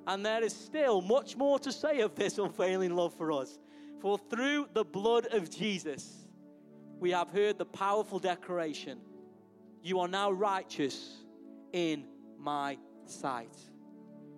[0.07, 3.57] And there is still much more to say of this unfailing love for us.
[3.99, 6.27] For through the blood of Jesus,
[6.99, 8.99] we have heard the powerful declaration
[9.81, 11.23] You are now righteous
[11.73, 12.05] in
[12.37, 13.55] my sight.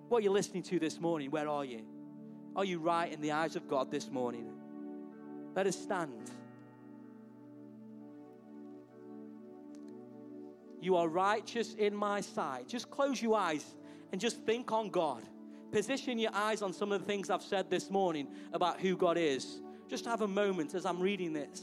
[0.09, 1.31] What are you listening to this morning?
[1.31, 1.85] Where are you?
[2.55, 4.51] Are you right in the eyes of God this morning?
[5.55, 6.31] Let us stand.
[10.87, 12.69] You are righteous in my sight.
[12.69, 13.75] Just close your eyes
[14.13, 15.21] and just think on God.
[15.69, 19.17] Position your eyes on some of the things I've said this morning about who God
[19.17, 19.59] is.
[19.89, 21.61] Just have a moment as I'm reading this.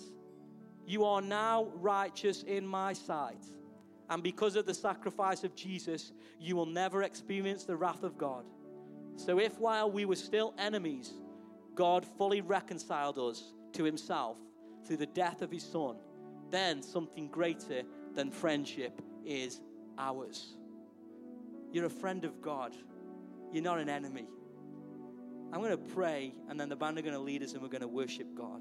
[0.86, 3.42] You are now righteous in my sight.
[4.10, 8.44] And because of the sacrifice of Jesus, you will never experience the wrath of God.
[9.16, 11.14] So, if while we were still enemies,
[11.74, 14.36] God fully reconciled us to himself
[14.86, 15.96] through the death of his Son,
[16.50, 19.60] then something greater than friendship is
[19.98, 20.56] ours.
[21.72, 22.74] You're a friend of God,
[23.52, 24.26] you're not an enemy.
[25.52, 27.68] I'm going to pray, and then the band are going to lead us, and we're
[27.68, 28.60] going to worship God.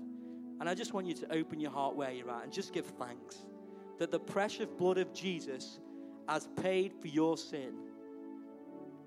[0.60, 2.86] And I just want you to open your heart where you're at and just give
[2.86, 3.38] thanks
[4.00, 5.80] that the precious blood of Jesus
[6.28, 7.74] has paid for your sin.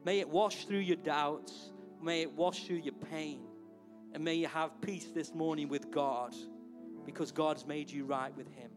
[0.04, 3.40] May it wash through your doubts, may it wash through your pain,
[4.12, 6.34] and may you have peace this morning with God
[7.04, 8.70] because God's made you right with Him.